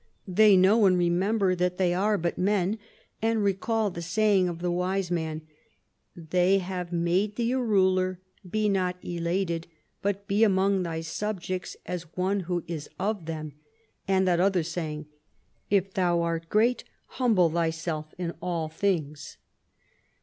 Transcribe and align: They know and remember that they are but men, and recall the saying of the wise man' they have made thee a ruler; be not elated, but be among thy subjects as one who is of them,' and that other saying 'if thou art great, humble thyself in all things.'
They 0.27 0.57
know 0.57 0.85
and 0.87 0.97
remember 0.97 1.53
that 1.53 1.77
they 1.77 1.93
are 1.93 2.17
but 2.17 2.35
men, 2.35 2.79
and 3.21 3.43
recall 3.43 3.91
the 3.91 4.01
saying 4.01 4.49
of 4.49 4.57
the 4.57 4.71
wise 4.71 5.11
man' 5.11 5.43
they 6.15 6.57
have 6.57 6.91
made 6.91 7.35
thee 7.35 7.51
a 7.51 7.59
ruler; 7.59 8.19
be 8.49 8.67
not 8.67 8.97
elated, 9.05 9.67
but 10.01 10.27
be 10.27 10.43
among 10.43 10.81
thy 10.81 11.01
subjects 11.01 11.77
as 11.85 12.17
one 12.17 12.39
who 12.39 12.63
is 12.67 12.89
of 12.97 13.27
them,' 13.27 13.53
and 14.07 14.27
that 14.27 14.39
other 14.39 14.63
saying 14.63 15.05
'if 15.69 15.93
thou 15.93 16.23
art 16.23 16.49
great, 16.49 16.83
humble 17.05 17.51
thyself 17.51 18.11
in 18.17 18.33
all 18.41 18.69
things.' 18.69 19.37